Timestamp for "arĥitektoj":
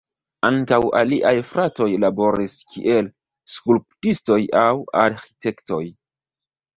5.03-5.83